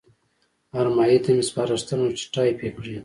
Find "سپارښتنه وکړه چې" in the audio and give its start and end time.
1.49-2.25